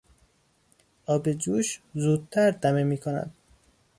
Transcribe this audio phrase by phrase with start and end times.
[1.05, 3.33] آب جوش زودتر دمه میکند.